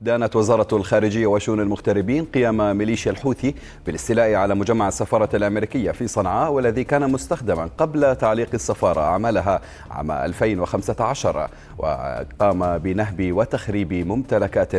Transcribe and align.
دانت 0.00 0.36
وزارة 0.36 0.68
الخارجية 0.72 1.26
وشؤون 1.26 1.60
المغتربين 1.60 2.24
قيام 2.24 2.76
ميليشيا 2.76 3.12
الحوثي 3.12 3.54
بالاستيلاء 3.86 4.34
على 4.34 4.54
مجمع 4.54 4.88
السفارة 4.88 5.36
الأمريكية 5.36 5.90
في 5.90 6.06
صنعاء 6.06 6.52
والذي 6.52 6.84
كان 6.84 7.12
مستخدما 7.12 7.70
قبل 7.78 8.16
تعليق 8.16 8.48
السفارة 8.54 9.00
أعمالها 9.00 9.60
عام 9.90 10.10
2015 10.10 11.50
وقام 11.78 12.78
بنهب 12.78 13.32
وتخريب 13.32 13.92
ممتلكات 13.92 14.72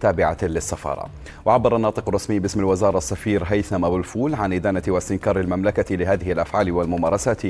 تابعة 0.00 0.36
للسفارة. 0.42 1.06
وعبر 1.44 1.76
الناطق 1.76 2.08
الرسمي 2.08 2.38
باسم 2.38 2.60
الوزارة 2.60 2.98
السفير 2.98 3.44
هيثم 3.46 3.84
أبو 3.84 3.96
الفول 3.96 4.34
عن 4.34 4.52
إدانة 4.52 4.82
واستنكار 4.88 5.40
المملكة 5.40 5.94
لهذه 5.96 6.32
الأفعال 6.32 6.72
والممارسات 6.72 7.42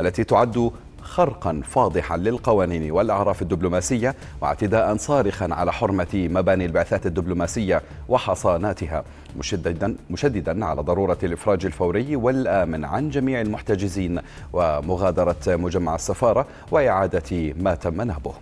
التي 0.00 0.24
تعد 0.24 0.70
خرقا 1.02 1.60
فاضحا 1.64 2.16
للقوانين 2.16 2.90
والأعراف 2.90 3.42
الدبلوماسية 3.42 4.14
واعتداء 4.40 4.96
صارخا 4.96 5.48
على 5.50 5.72
حرمة 5.72 6.06
مباني 6.14 6.66
البعثات 6.66 7.06
الدبلوماسية 7.06 7.82
وحصاناتها 8.08 9.04
مشددا 9.38 9.96
مشددا 10.10 10.64
على 10.64 10.82
ضرورة 10.82 11.18
الإفراج 11.22 11.66
الفوري 11.66 12.16
والآمن 12.16 12.84
عن 12.84 13.10
جميع 13.10 13.40
المحتجزين 13.40 14.20
ومغادرة 14.52 15.36
مجمع 15.46 15.94
السفارة 15.94 16.46
وإعادة 16.70 17.54
ما 17.60 17.74
تم 17.74 18.02
نهبه. 18.02 18.32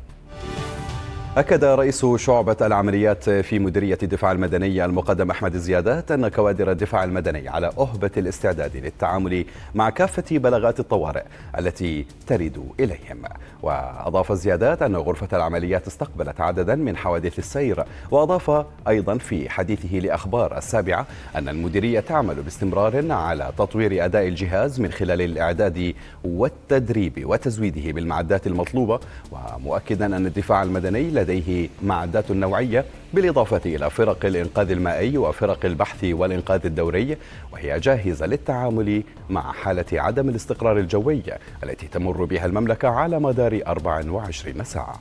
أكد 1.38 1.64
رئيس 1.64 2.06
شعبة 2.06 2.56
العمليات 2.62 3.30
في 3.30 3.60
مديرية 3.60 3.98
الدفاع 4.04 4.32
المدني 4.32 4.86
المقدم 4.86 5.32
أحمد 5.32 5.58
زيادات 5.58 6.12
أن 6.12 6.28
كوادر 6.28 6.72
الدفاع 6.72 7.04
المدني 7.04 7.50
على 7.50 7.68
أهبة 7.78 8.12
الاستعداد 8.18 8.78
للتعامل 8.78 9.46
مع 9.76 9.90
كافة 9.90 10.38
بلاغات 10.38 10.80
الطوارئ 10.80 11.24
التي 11.58 12.06
ترد 12.28 12.64
إليهم. 12.80 13.22
وأضاف 13.64 14.32
زيادات 14.32 14.82
أن 14.82 14.96
غرفة 14.96 15.38
العمليات 15.38 15.88
استقبلت 15.88 16.42
عددا 16.42 16.76
من 16.76 16.98
حوادث 16.98 17.40
السير 17.40 17.84
وأضاف 18.12 18.66
أيضا 18.88 19.18
في 19.18 19.50
حديثه 19.50 20.00
لأخبار 20.00 20.58
السابعة 20.58 21.06
أن 21.36 21.50
المديرية 21.50 22.00
تعمل 22.00 22.36
باستمرار 22.36 23.12
على 23.12 23.52
تطوير 23.58 24.06
أداء 24.06 24.28
الجهاز 24.28 24.80
من 24.80 24.92
خلال 24.92 25.22
الإعداد 25.22 25.94
والتدريب 26.24 27.24
وتزويده 27.26 27.92
بالمعدات 27.92 28.48
المطلوبة 28.48 29.00
ومؤكدا 29.32 30.06
أن 30.06 30.26
الدفاع 30.26 30.64
المدني 30.64 31.10
لديه 31.28 31.70
معدات 31.84 32.32
نوعية 32.32 32.86
بالإضافة 33.14 33.62
إلى 33.66 33.90
فرق 33.90 34.26
الإنقاذ 34.26 34.72
المائي 34.72 35.18
وفرق 35.18 35.66
البحث 35.66 36.04
والإنقاذ 36.04 36.66
الدوري 36.66 37.18
وهي 37.54 37.80
جاهزة 37.80 38.26
للتعامل 38.26 39.04
مع 39.30 39.52
حالة 39.52 39.86
عدم 39.94 40.30
الاستقرار 40.30 40.78
الجوي 40.78 41.24
التي 41.64 41.88
تمر 41.88 42.24
بها 42.26 42.46
المملكة 42.46 42.90
على 42.90 43.20
مدار 43.20 43.62
24 43.68 44.64
ساعة. 44.64 45.00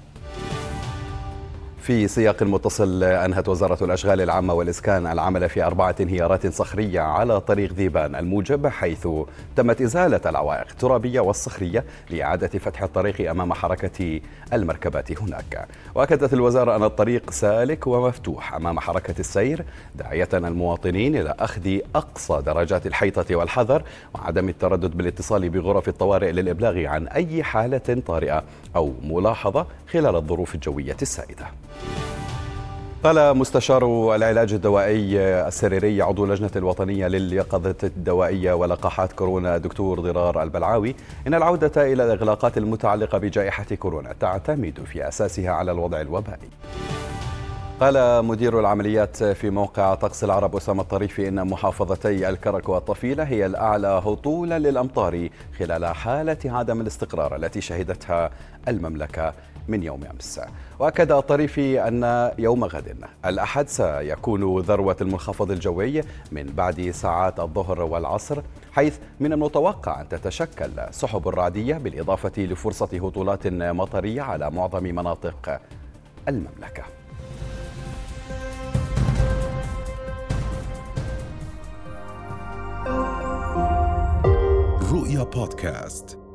في 1.87 2.09
سياق 2.09 2.43
متصل 2.43 3.05
أنهت 3.05 3.49
وزارة 3.49 3.85
الأشغال 3.85 4.21
العامة 4.21 4.55
والإسكان 4.55 5.07
العمل 5.07 5.49
في 5.49 5.65
أربعة 5.65 5.95
انهيارات 6.01 6.47
صخرية 6.47 7.01
على 7.01 7.41
طريق 7.41 7.73
ذيبان 7.73 8.15
الموجب 8.15 8.67
حيث 8.67 9.09
تمت 9.57 9.81
إزالة 9.81 10.21
العوائق 10.27 10.67
الترابية 10.71 11.21
والصخرية 11.21 11.85
لإعادة 12.11 12.59
فتح 12.59 12.83
الطريق 12.83 13.31
أمام 13.31 13.53
حركة 13.53 14.21
المركبات 14.53 15.23
هناك. 15.23 15.69
وأكدت 15.95 16.33
الوزارة 16.33 16.77
أن 16.77 16.83
الطريق 16.83 17.31
سالك 17.31 17.87
ومفتوح 17.87 18.55
أمام 18.55 18.81
حركة 18.81 19.15
السير 19.19 19.65
داعية 19.95 20.29
المواطنين 20.35 21.17
إلى 21.17 21.35
أخذ 21.39 21.79
أقصى 21.95 22.43
درجات 22.47 22.87
الحيطة 22.87 23.37
والحذر 23.37 23.83
وعدم 24.15 24.49
التردد 24.49 24.97
بالاتصال 24.97 25.49
بغرف 25.49 25.89
الطوارئ 25.89 26.33
للإبلاغ 26.33 26.87
عن 26.87 27.09
أي 27.09 27.43
حالة 27.43 28.03
طارئة 28.07 28.45
أو 28.77 28.93
ملاحظة 29.03 29.67
خلال 29.93 30.17
الظروف 30.17 30.55
الجوية 30.55 30.97
السائدة. 31.03 31.47
قال 33.05 33.37
مستشار 33.37 34.15
العلاج 34.15 34.53
الدوائي 34.53 35.21
السريري 35.21 36.03
عضو 36.03 36.25
اللجنة 36.25 36.51
الوطنية 36.57 37.09
لليقظة 37.09 37.75
الدوائية 37.85 38.53
ولقاحات 38.53 39.13
كورونا 39.13 39.59
دكتور 39.59 40.01
ضرار 40.01 40.43
البلعاوي. 40.43 40.95
إن 41.27 41.35
العودة 41.35 41.93
إلى 41.93 42.05
الإغلاقات 42.05 42.59
المتعلقة 42.59 43.19
بجائحة 43.19 43.75
كورونا 43.75 44.13
تعتمد 44.21 44.81
في 44.93 45.09
أساسها 45.09 45.51
على 45.51 45.73
الوضع 45.73 46.01
الوبائي. 46.01 46.49
قال 47.81 48.25
مدير 48.25 48.61
العمليات 48.61 49.25
في 49.25 49.51
موقع 49.51 49.95
طقس 49.95 50.25
العرب 50.25 50.57
أسامة 50.57 50.83
الطريفي 50.83 51.29
إن 51.29 51.47
محافظتي 51.49 52.29
الكرك 52.29 52.69
والطفيلة 52.69 53.25
هي 53.25 53.47
الأعلى 53.47 53.87
هطولا 53.87 54.59
للأمطار 54.59 55.29
خلال 55.59 55.87
حالة 55.87 56.39
عدم 56.45 56.81
الاستقرار 56.81 57.37
التي 57.37 57.61
شهدتها 57.61 58.31
المملكة 58.69 59.33
من 59.69 59.83
يوم 59.83 60.05
أمس. 60.05 60.41
وأكد 60.79 61.13
الطريفي 61.13 61.89
أن 61.89 62.31
يوم 62.39 62.65
غد 62.65 62.97
الأحد 63.25 63.69
سيكون 63.69 64.61
ذروة 64.61 64.97
المنخفض 65.01 65.51
الجوي 65.51 66.01
من 66.33 66.45
بعد 66.47 66.91
ساعات 66.91 67.41
الظهر 67.41 67.81
والعصر 67.81 68.43
حيث 68.73 68.99
من 69.21 69.33
المتوقع 69.33 70.01
أن 70.01 70.09
تتشكل 70.09 70.71
سحب 70.91 71.29
رعدية 71.29 71.75
بالإضافة 71.75 72.33
لفرصة 72.43 72.89
هطولات 72.93 73.47
مطرية 73.47 74.23
على 74.23 74.51
معظم 74.51 74.83
مناطق 74.83 75.61
المملكة. 76.29 76.83
رؤيا 84.93 85.23
بودكاست. 85.23 86.26